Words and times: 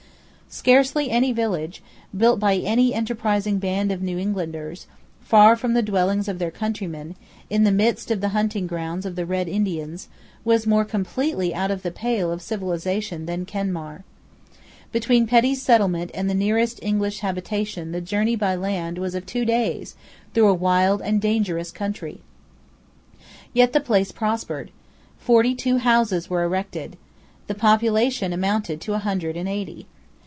Scarcely 0.53 1.09
any 1.09 1.31
village, 1.31 1.81
built 2.15 2.37
by 2.37 2.51
an 2.51 2.77
enterprising 2.77 3.57
band 3.57 3.89
of 3.89 4.01
New 4.01 4.17
Englanders, 4.17 4.85
far 5.21 5.55
from 5.55 5.73
the 5.75 5.81
dwellings 5.81 6.27
of 6.27 6.39
their 6.39 6.51
countrymen, 6.51 7.15
in 7.49 7.63
the 7.63 7.71
midst 7.71 8.11
of 8.11 8.19
the 8.19 8.29
hunting 8.35 8.67
grounds 8.67 9.05
of 9.05 9.15
the 9.15 9.25
Red 9.25 9.47
Indians, 9.47 10.09
was 10.43 10.67
more 10.67 10.83
completely 10.83 11.55
out 11.55 11.71
of 11.71 11.83
the 11.83 11.89
pale 11.89 12.33
of 12.33 12.41
civilisation 12.41 13.27
than 13.27 13.45
Kenmare. 13.45 14.03
Between 14.91 15.25
Petty's 15.25 15.61
settlement 15.61 16.11
and 16.13 16.29
the 16.29 16.33
nearest 16.33 16.79
English 16.83 17.19
habitation 17.19 17.93
the 17.93 18.01
journey 18.01 18.35
by 18.35 18.53
land 18.53 18.97
was 18.97 19.15
of 19.15 19.25
two 19.25 19.45
days 19.45 19.95
through 20.33 20.49
a 20.49 20.53
wild 20.53 21.01
and 21.01 21.21
dangerous 21.21 21.71
country. 21.71 22.19
Yet 23.53 23.71
the 23.71 23.79
place 23.79 24.11
prospered. 24.11 24.71
Forty 25.17 25.55
two 25.55 25.77
houses 25.77 26.29
were 26.29 26.43
erected. 26.43 26.97
The 27.47 27.55
population 27.55 28.33
amounted 28.33 28.81
to 28.81 28.93
a 28.95 28.99
hundred 29.07 29.37
and 29.37 29.47
eighty. 29.47 29.87